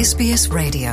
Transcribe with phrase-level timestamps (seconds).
[0.00, 0.92] SBS Radio.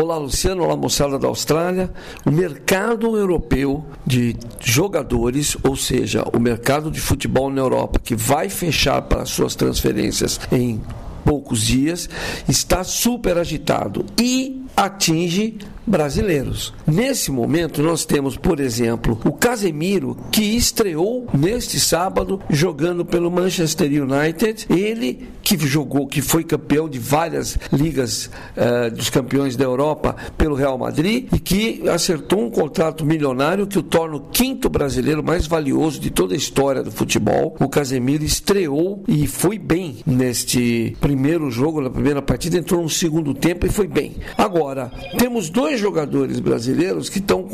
[0.00, 0.62] Olá, Luciano.
[0.62, 1.92] Olá, moçada da Austrália.
[2.24, 8.48] O mercado europeu de jogadores, ou seja, o mercado de futebol na Europa, que vai
[8.48, 10.80] fechar para suas transferências em
[11.24, 12.08] poucos dias,
[12.48, 16.74] está super agitado e atinge brasileiros.
[16.86, 23.90] Nesse momento, nós temos, por exemplo, o Casemiro, que estreou neste sábado jogando pelo Manchester
[24.02, 24.66] United.
[24.68, 30.56] Ele que jogou, que foi campeão de várias ligas uh, dos campeões da Europa pelo
[30.56, 35.46] Real Madrid e que acertou um contrato milionário que o torna o quinto brasileiro mais
[35.46, 37.54] valioso de toda a história do futebol.
[37.60, 43.32] O Casemiro estreou e foi bem neste primeiro jogo, na primeira partida, entrou no segundo
[43.32, 44.16] tempo e foi bem.
[44.36, 47.46] Agora, temos dois jogadores brasileiros que estão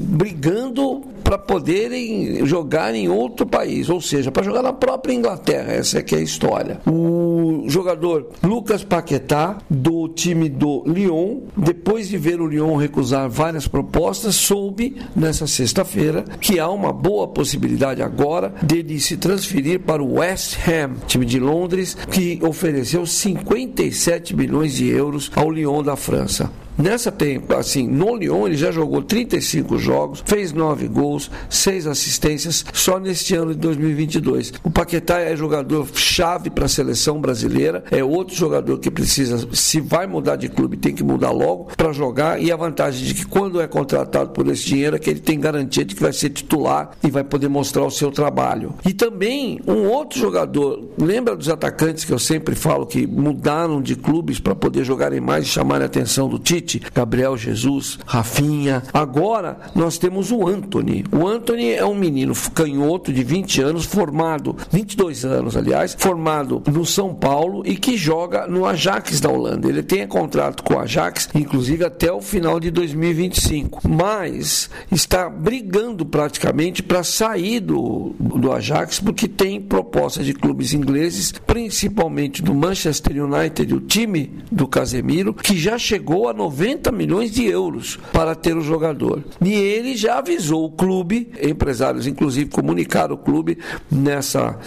[0.00, 5.72] brigando para poderem jogar em outro país, ou seja, para jogar na própria Inglaterra.
[5.72, 6.80] Essa é é a história.
[6.86, 13.66] O jogador Lucas Paquetá, do time do Lyon, depois de ver o Lyon recusar várias
[13.66, 20.14] propostas, soube nessa sexta-feira que há uma boa possibilidade agora dele se transferir para o
[20.14, 26.50] West Ham, time de Londres, que ofereceu 57 milhões de euros ao Lyon da França.
[26.78, 32.66] Nessa tempo, assim, no Lyon ele já jogou 35 jogos, fez 9 gols, 6 assistências
[32.72, 34.52] só neste ano de 2022.
[34.62, 39.80] O Paquetá é jogador chave para a seleção brasileira, é outro jogador que precisa, se
[39.80, 43.24] vai mudar de clube, tem que mudar logo para jogar e a vantagem de que
[43.24, 46.28] quando é contratado por esse dinheiro é que ele tem garantia de que vai ser
[46.28, 48.74] titular e vai poder mostrar o seu trabalho.
[48.84, 53.96] E também um outro jogador, lembra dos atacantes que eu sempre falo que mudaram de
[53.96, 56.65] clubes para poder jogarem mais e chamarem a atenção do Tite?
[56.94, 58.82] Gabriel Jesus, Rafinha.
[58.92, 61.04] Agora nós temos o Anthony.
[61.12, 66.84] O Anthony é um menino canhoto de 20 anos, formado, 22 anos, aliás, formado no
[66.84, 69.68] São Paulo e que joga no Ajax da Holanda.
[69.68, 76.04] Ele tem contrato com o Ajax, inclusive até o final de 2025, mas está brigando
[76.04, 83.24] praticamente para sair do, do Ajax porque tem propostas de clubes ingleses, principalmente do Manchester
[83.24, 88.34] United, o time do Casemiro, que já chegou a 90 90 milhões de euros para
[88.34, 89.22] ter o jogador.
[89.44, 93.58] E ele já avisou o clube, empresários inclusive comunicaram o clube
[93.90, 94.58] nessa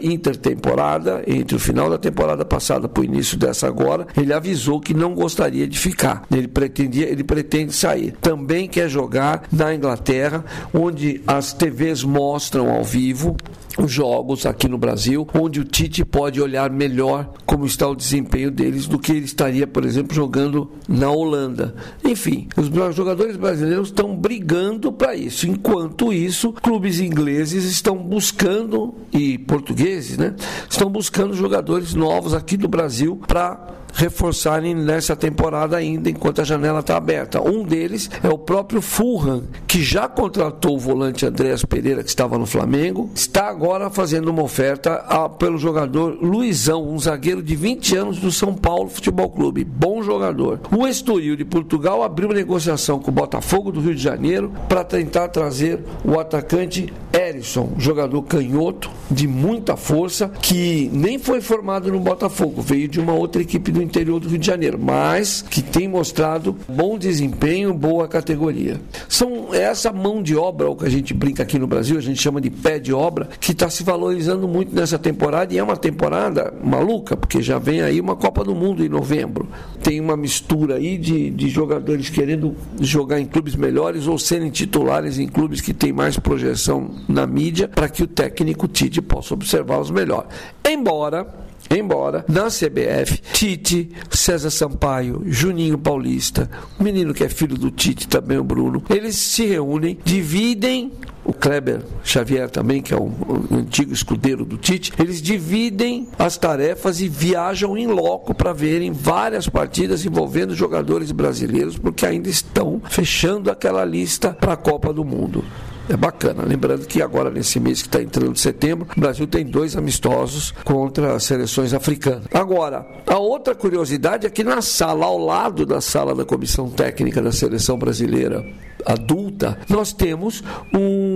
[0.00, 4.94] intertemporada, entre o final da temporada passada para o início dessa agora, ele avisou que
[4.94, 6.24] não gostaria de ficar.
[6.34, 8.12] Ele pretendia, ele pretende sair.
[8.20, 13.36] Também quer jogar na Inglaterra, onde as TVs mostram ao vivo
[13.86, 18.86] jogos aqui no Brasil, onde o Tite pode olhar melhor como está o desempenho deles
[18.86, 21.74] do que ele estaria, por exemplo, jogando na Holanda.
[22.04, 25.48] Enfim, os jogadores brasileiros estão brigando para isso.
[25.48, 30.34] Enquanto isso, clubes ingleses estão buscando e portugueses, né,
[30.68, 36.80] estão buscando jogadores novos aqui do Brasil para reforçarem nessa temporada ainda, enquanto a janela
[36.80, 37.40] está aberta.
[37.40, 42.36] Um deles é o próprio Fulham, que já contratou o volante Andréas Pereira, que estava
[42.36, 47.96] no Flamengo, está agora fazendo uma oferta a, pelo jogador Luizão, um zagueiro de 20
[47.96, 49.64] anos do São Paulo Futebol Clube.
[49.64, 50.60] Bom jogador.
[50.76, 55.28] O Estoril de Portugal abriu negociação com o Botafogo do Rio de Janeiro para tentar
[55.28, 56.92] trazer o atacante
[57.34, 63.12] Erisson, jogador canhoto, de muita força, que nem foi formado no Botafogo, veio de uma
[63.12, 68.06] outra equipe do interior do Rio de Janeiro, mas que tem mostrado bom desempenho, boa
[68.08, 68.80] categoria.
[69.08, 72.20] São essa mão de obra, o que a gente brinca aqui no Brasil, a gente
[72.20, 75.76] chama de pé de obra, que está se valorizando muito nessa temporada e é uma
[75.76, 79.48] temporada maluca, porque já vem aí uma Copa do Mundo em novembro.
[79.82, 85.18] Tem uma mistura aí de, de jogadores querendo jogar em clubes melhores ou serem titulares
[85.18, 89.90] em clubes que têm mais projeção na mídia para que o técnico Tite possa observá-los
[89.90, 90.26] melhor.
[90.64, 96.48] Embora Embora na CBF, Tite, César Sampaio, Juninho Paulista,
[96.78, 100.92] o menino que é filho do Tite, também o Bruno, eles se reúnem, dividem
[101.24, 103.10] o Kleber Xavier também, que é o,
[103.50, 109.48] antigo escudeiro do Tite, eles dividem as tarefas e viajam em loco para verem várias
[109.48, 115.42] partidas envolvendo jogadores brasileiros, porque ainda estão fechando aquela lista para a Copa do Mundo.
[115.88, 116.44] É bacana.
[116.44, 121.14] Lembrando que agora, nesse mês que está entrando setembro, o Brasil tem dois amistosos contra
[121.14, 122.24] as seleções africanas.
[122.32, 127.20] Agora, a outra curiosidade é que na sala, ao lado da sala da comissão técnica
[127.20, 128.44] da seleção brasileira
[128.84, 130.42] adulta, nós temos
[130.72, 131.13] um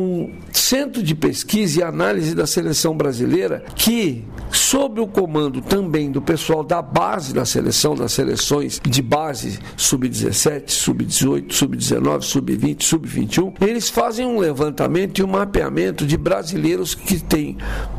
[0.53, 6.62] centro de pesquisa e análise da seleção brasileira que, sob o comando também do pessoal
[6.62, 14.26] da base da seleção, das seleções de base sub-17, sub-18, sub-19, sub-20, sub-21, eles fazem
[14.26, 17.56] um levantamento e um mapeamento de brasileiros que têm,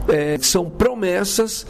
[0.08, 1.66] é, são promessas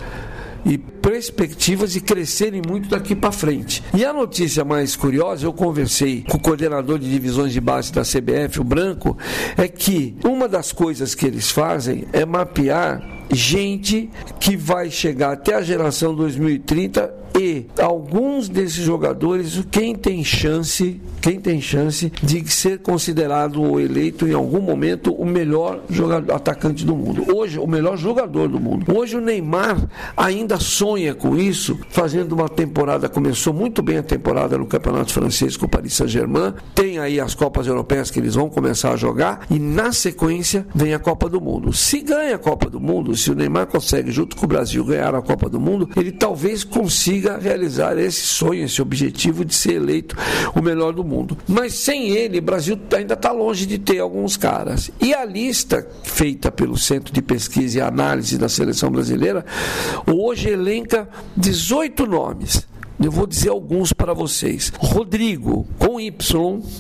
[0.66, 3.84] e perspectivas de crescerem muito daqui para frente.
[3.94, 8.02] E a notícia mais curiosa, eu conversei com o coordenador de divisões de base da
[8.02, 9.18] CBF, o Branco,
[9.58, 13.02] é que uma das coisas que eles fazem é mapear
[13.32, 14.10] gente
[14.40, 21.40] que vai chegar até a geração 2030 e alguns desses jogadores, quem tem chance, quem
[21.40, 26.94] tem chance de ser considerado ou eleito em algum momento o melhor jogador, atacante do
[26.94, 27.34] mundo.
[27.34, 28.94] Hoje, o melhor jogador do mundo.
[28.94, 29.88] Hoje o Neymar
[30.18, 35.56] ainda sonha com isso, fazendo uma temporada, começou muito bem a temporada no Campeonato Francês
[35.56, 39.46] com o Paris Saint-Germain, tem aí as Copas Europeias que eles vão começar a jogar
[39.50, 41.72] e na sequência vem a Copa do Mundo.
[41.72, 45.16] Se ganha a Copa do Mundo, se o Neymar consegue junto com o Brasil ganhar
[45.16, 49.74] a Copa do Mundo, ele talvez consiga consiga realizar esse sonho, esse objetivo de ser
[49.74, 50.16] eleito
[50.56, 51.38] o melhor do mundo.
[51.48, 54.90] Mas sem ele, o Brasil ainda está longe de ter alguns caras.
[55.00, 59.46] E a lista feita pelo Centro de Pesquisa e Análise da Seleção Brasileira
[60.08, 62.68] hoje elenca 18 nomes.
[63.02, 64.74] Eu vou dizer alguns para vocês.
[64.78, 66.12] Rodrigo, com Y,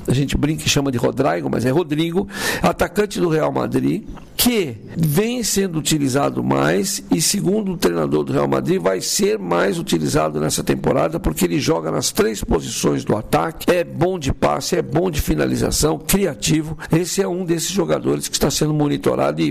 [0.06, 2.28] a gente brinca e chama de Rodrigo, mas é Rodrigo,
[2.62, 4.04] atacante do Real Madrid,
[4.40, 9.78] que vem sendo utilizado mais e, segundo o treinador do Real Madrid, vai ser mais
[9.78, 14.78] utilizado nessa temporada porque ele joga nas três posições do ataque, é bom de passe,
[14.78, 16.78] é bom de finalização, criativo.
[16.90, 19.44] Esse é um desses jogadores que está sendo monitorado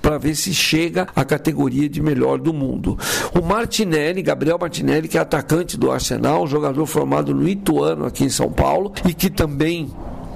[0.00, 2.98] para ver se chega à categoria de melhor do mundo.
[3.38, 8.30] O Martinelli, Gabriel Martinelli, que é atacante do Arsenal, jogador formado no Ituano aqui em
[8.30, 9.90] São Paulo e que também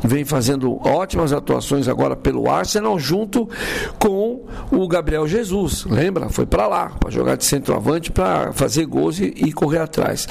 [0.05, 3.49] vem fazendo ótimas atuações agora pelo Arsenal, junto
[3.99, 5.85] com o Gabriel Jesus.
[5.85, 6.29] Lembra?
[6.29, 10.29] Foi para lá, para jogar de centroavante, para fazer gols e, e, correr atrás.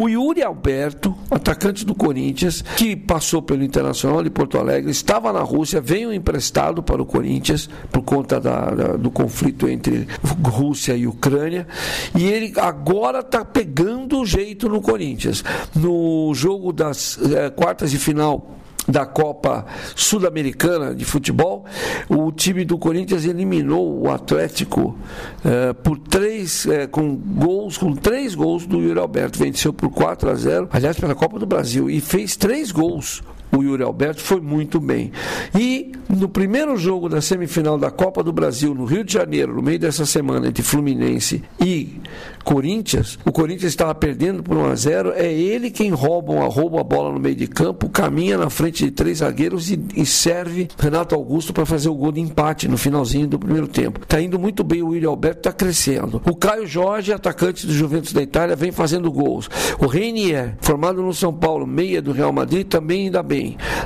[0.00, 5.40] O Yuri Alberto, atacante do Corinthians, que passou pelo Internacional de Porto Alegre, estava na
[5.40, 10.06] Rússia, veio emprestado para o Corinthians por conta da, da, do conflito entre
[10.44, 11.66] Rússia e Ucrânia,
[12.14, 15.42] e ele agora está pegando o jeito no Corinthians.
[15.74, 18.56] No jogo das é, quartas de final
[18.88, 21.64] da Copa Sul-Americana de Futebol,
[22.08, 24.96] o time do Corinthians eliminou o Atlético
[25.44, 29.38] eh, por três, eh, com gols, com três gols do Yuri Alberto.
[29.38, 33.22] Venceu por 4 a 0, aliás, pela Copa do Brasil, e fez três gols
[33.52, 35.12] o Yuri Alberto foi muito bem.
[35.54, 39.62] E no primeiro jogo da semifinal da Copa do Brasil, no Rio de Janeiro, no
[39.62, 42.00] meio dessa semana, entre Fluminense e
[42.44, 46.84] Corinthians, o Corinthians estava perdendo por 1 a 0 é ele quem rouba, rouba a
[46.84, 51.14] bola no meio de campo, caminha na frente de três zagueiros e, e serve Renato
[51.14, 54.00] Augusto para fazer o gol de empate no finalzinho do primeiro tempo.
[54.02, 56.22] Está indo muito bem o Yuri Alberto, está crescendo.
[56.24, 59.50] O Caio Jorge, atacante do Juventus da Itália, vem fazendo gols.
[59.80, 63.35] O Reinier, formado no São Paulo, meia do Real Madrid, também ainda bem.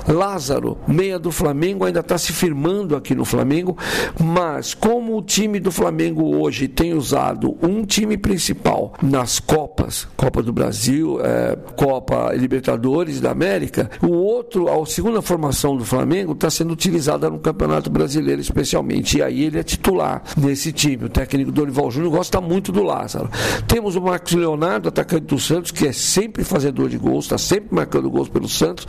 [0.09, 3.77] Lázaro, meia do Flamengo, ainda está se firmando aqui no Flamengo,
[4.19, 10.43] mas como o time do Flamengo hoje tem usado um time principal nas Copas, Copa
[10.43, 16.51] do Brasil, é, Copa Libertadores da América, o outro, a segunda formação do Flamengo está
[16.51, 21.05] sendo utilizada no Campeonato Brasileiro especialmente, e aí ele é titular nesse time.
[21.05, 23.31] O técnico Dorival Júnior gosta muito do Lázaro.
[23.67, 27.75] Temos o Marcos Leonardo, atacante do Santos, que é sempre fazedor de gols, está sempre
[27.75, 28.87] marcando gols pelo Santos.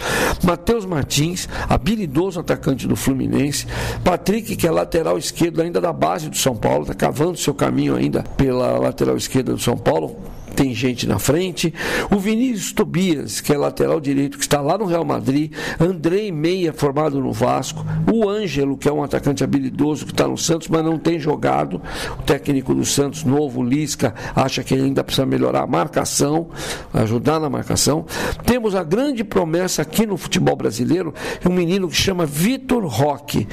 [0.51, 3.65] Matheus Martins, habilidoso atacante do Fluminense.
[4.03, 7.95] Patrick, que é lateral esquerdo ainda da base do São Paulo, está cavando seu caminho
[7.95, 10.17] ainda pela lateral esquerda do São Paulo,
[10.62, 11.74] tem gente na frente.
[12.12, 15.51] O Vinícius Tobias, que é lateral direito, que está lá no Real Madrid.
[15.80, 17.84] Andrei Meia, formado no Vasco.
[18.13, 21.82] O Ângelo, que é um atacante habilidoso, que está no Santos, mas não tem jogado.
[22.20, 26.50] O técnico do Santos, novo, Lisca, acha que ainda precisa melhorar a marcação,
[26.94, 28.06] ajudar na marcação.
[28.46, 31.12] Temos a grande promessa aqui no futebol brasileiro,
[31.44, 33.48] um menino que chama Vitor Roque.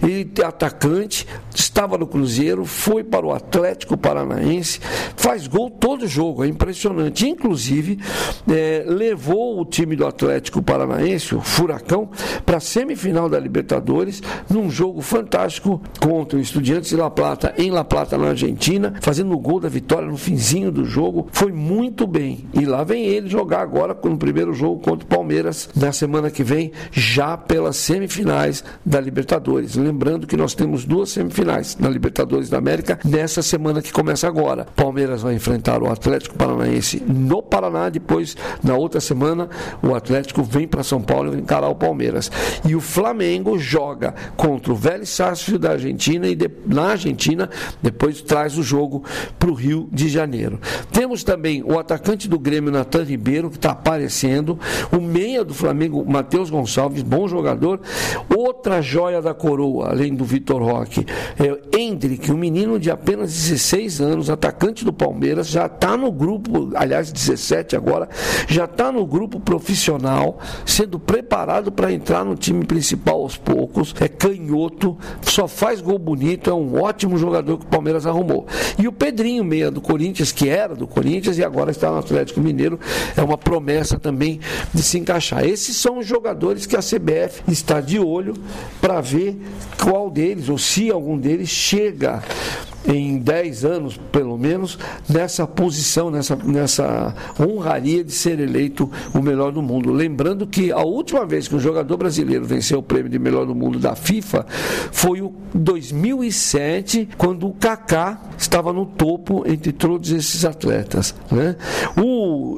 [0.00, 4.78] Ele é atacante, estava no Cruzeiro, foi para o Atlético Paranaense,
[5.16, 7.26] faz gol todo jogo é impressionante.
[7.26, 7.98] Inclusive,
[8.48, 12.10] é, levou o time do Atlético Paranaense, o Furacão,
[12.44, 17.70] para a semifinal da Libertadores, num jogo fantástico contra o Estudiantes de La Plata, em
[17.70, 21.28] La Plata, na Argentina, fazendo o gol da vitória no finzinho do jogo.
[21.32, 22.46] Foi muito bem.
[22.54, 26.44] E lá vem ele jogar agora no primeiro jogo contra o Palmeiras, na semana que
[26.44, 29.74] vem, já pelas semifinais da Libertadores.
[29.76, 34.66] Lembrando que nós temos duas semifinais na Libertadores da América nessa semana que começa agora.
[34.76, 37.88] Palmeiras vai enfrentar o Atlético Paranaense no Paraná.
[37.88, 39.48] Depois, na outra semana,
[39.80, 42.30] o Atlético vem para São Paulo encarar o Palmeiras.
[42.66, 47.48] E o Flamengo joga contra o Vélez Sarsfield da Argentina e de, na Argentina
[47.80, 49.04] depois traz o jogo
[49.38, 50.58] para o Rio de Janeiro.
[50.90, 54.58] Temos também o atacante do Grêmio, Natan Ribeiro, que está aparecendo,
[54.90, 57.80] o meia do Flamengo, Matheus Gonçalves, bom jogador,
[58.34, 61.06] outra joia da coroa, além do Vitor Roque,
[61.38, 66.70] é Hendrick, um menino de apenas 16 anos, atacante do Palmeiras, já está no grupo,
[66.76, 68.08] aliás, 17 agora,
[68.46, 74.06] já está no grupo profissional, sendo preparado para entrar no time principal aos poucos, é
[74.06, 78.46] canhoto, só faz gol bonito, é um ótimo jogador que o Palmeiras arrumou.
[78.78, 82.40] E o Pedrinho, meia do Corinthians, que era do Corinthians e agora está no Atlético
[82.40, 82.78] Mineiro,
[83.16, 84.38] é uma promessa também
[84.72, 85.44] de se encaixar.
[85.44, 88.34] Esses são os jogadores que a CBF está de olho
[88.80, 89.36] para ver
[89.82, 92.22] qual deles, ou se algum deles chega
[92.86, 99.52] em 10 anos, pelo menos, nessa posição, nessa, nessa honraria de ser eleito o melhor
[99.52, 99.92] do mundo.
[99.92, 103.54] Lembrando que a última vez que um jogador brasileiro venceu o prêmio de melhor do
[103.54, 104.46] mundo da FIFA
[104.90, 111.14] foi o 2007, quando o Kaká estava no topo entre todos esses atletas.
[111.30, 111.56] Né?
[111.96, 112.02] O,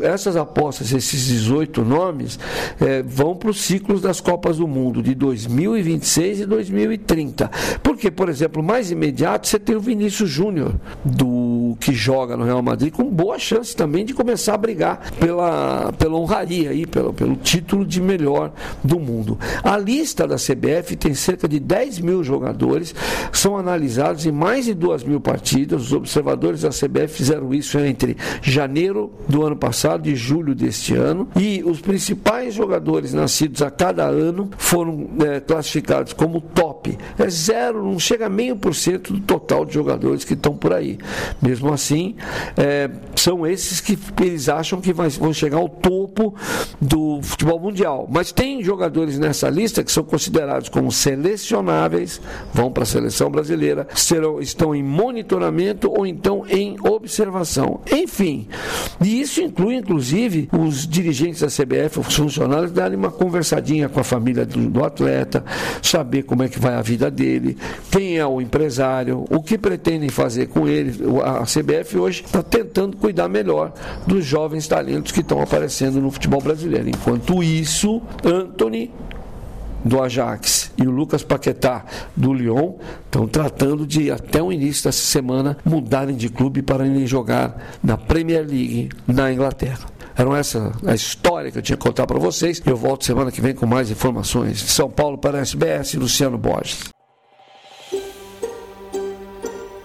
[0.04, 2.38] essas apostas, esses 18 nomes,
[2.80, 7.50] é, vão para os ciclos das Copas do Mundo de 2026 e 2030.
[7.82, 11.43] Porque, por exemplo, mais imediato, você tem o Vinícius Júnior, do
[11.76, 16.16] que joga no Real Madrid, com boa chance também de começar a brigar pela, pela
[16.16, 18.52] honraria aí, pelo, pelo título de melhor
[18.82, 19.38] do mundo.
[19.62, 22.94] A lista da CBF tem cerca de 10 mil jogadores,
[23.32, 25.82] são analisados em mais de 2 mil partidas.
[25.82, 31.28] Os observadores da CBF fizeram isso entre janeiro do ano passado e julho deste ano.
[31.36, 36.96] E os principais jogadores nascidos a cada ano foram é, classificados como top.
[37.18, 40.72] É zero, não chega a meio por cento do total de jogadores que estão por
[40.72, 40.98] aí.
[41.40, 42.16] Mesmo assim,
[42.56, 46.34] é, são esses que eles acham que vai, vão chegar ao topo
[46.80, 48.08] do futebol mundial.
[48.10, 52.20] Mas tem jogadores nessa lista que são considerados como selecionáveis,
[52.52, 57.80] vão para a seleção brasileira, serão, estão em monitoramento ou então em observação.
[57.90, 58.48] Enfim,
[59.02, 64.04] e isso inclui inclusive os dirigentes da CBF, os funcionários, darem uma conversadinha com a
[64.04, 65.44] família do, do atleta,
[65.82, 67.56] saber como é que vai a vida dele,
[67.90, 70.94] quem é o empresário, o que pretende pretendem fazer com ele.
[71.22, 73.72] A CBF hoje está tentando cuidar melhor
[74.06, 76.88] dos jovens talentos que estão aparecendo no futebol brasileiro.
[76.88, 78.90] Enquanto isso, Anthony
[79.84, 81.84] do Ajax e o Lucas Paquetá
[82.16, 87.06] do Lyon estão tratando de, até o início dessa semana, mudarem de clube para irem
[87.06, 89.86] jogar na Premier League na Inglaterra.
[90.16, 92.62] Eram essa a história que eu tinha que contar para vocês.
[92.64, 94.58] Eu volto semana que vem com mais informações.
[94.58, 96.93] De São Paulo para a SBS, Luciano Borges.